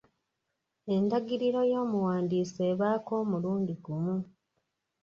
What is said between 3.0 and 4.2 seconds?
omulundi gumu.